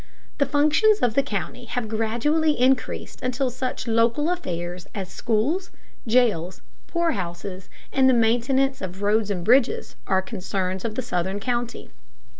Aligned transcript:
The 0.39 0.47
functions 0.47 1.01
of 1.03 1.13
the 1.13 1.21
county 1.21 1.65
have 1.65 1.87
gradually 1.87 2.59
increased 2.59 3.21
until 3.21 3.51
such 3.51 3.87
local 3.87 4.31
affairs 4.31 4.87
as 4.95 5.09
schools, 5.09 5.69
jails, 6.07 6.61
poorhouses, 6.87 7.69
and 7.93 8.09
the 8.09 8.13
maintenance 8.15 8.81
of 8.81 9.03
roads 9.03 9.29
and 9.29 9.45
bridges 9.45 9.95
are 10.07 10.23
concerns 10.23 10.83
of 10.83 10.95
the 10.95 11.03
Southern 11.03 11.39
county. 11.39 11.91